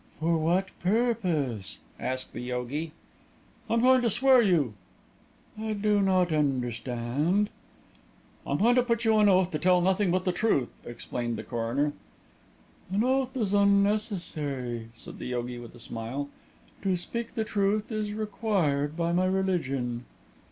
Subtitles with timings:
[0.19, 2.91] "For what purpose?" asked the yogi.
[3.69, 4.73] "I'm going to swear you."
[5.61, 7.51] "I do not understand."
[8.47, 11.43] "I'm going to put you on oath to tell nothing but the truth," explained the
[11.43, 11.93] coroner.
[12.91, 16.29] "An oath is unnecessary," said the yogi with a smile.
[16.81, 20.05] "To speak the truth is required by my religion."